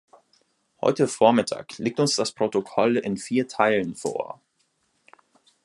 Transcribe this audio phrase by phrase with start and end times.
[0.81, 4.41] Heute vormittag liegt uns das Protokoll in vier Teilen vor.